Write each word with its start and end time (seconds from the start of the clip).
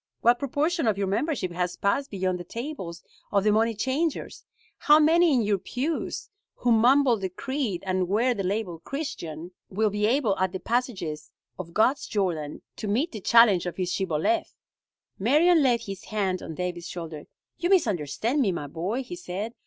What 0.21 0.39
proportion 0.39 0.87
of 0.87 0.97
your 0.97 1.05
membership 1.05 1.51
has 1.51 1.75
passed 1.75 2.09
beyond 2.09 2.39
the 2.39 2.43
tables 2.43 3.03
of 3.31 3.43
the 3.43 3.51
money 3.51 3.75
changers? 3.75 4.43
How 4.79 4.97
many 4.97 5.31
in 5.31 5.43
your 5.43 5.59
pews, 5.59 6.31
who 6.55 6.71
mumble 6.71 7.17
the 7.17 7.29
creed 7.29 7.83
and 7.85 8.07
wear 8.07 8.33
the 8.33 8.41
label 8.41 8.79
'Christian,' 8.79 9.51
will 9.69 9.91
be 9.91 10.07
able 10.07 10.35
at 10.39 10.53
the 10.53 10.59
passages 10.59 11.29
of 11.59 11.75
God's 11.75 12.07
Jordan 12.07 12.63
to 12.77 12.87
meet 12.87 13.11
the 13.11 13.21
challenge 13.21 13.67
of 13.67 13.77
his 13.77 13.91
Shibboleth?" 13.93 14.55
Marion 15.19 15.61
laid 15.61 15.81
his 15.81 16.05
hand 16.05 16.41
on 16.41 16.55
David's 16.55 16.89
shoulder. 16.89 17.27
"You 17.59 17.69
misunderstand 17.69 18.41
me, 18.41 18.51
my 18.51 18.65
boy," 18.65 19.03
he 19.03 19.15
said. 19.15 19.53